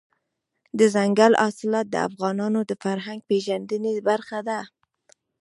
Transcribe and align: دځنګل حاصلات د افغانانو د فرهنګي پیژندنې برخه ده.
دځنګل 0.79 1.33
حاصلات 1.41 1.87
د 1.91 1.95
افغانانو 2.07 2.59
د 2.69 2.71
فرهنګي 2.83 3.25
پیژندنې 3.29 3.91
برخه 4.09 4.39
ده. 4.47 4.59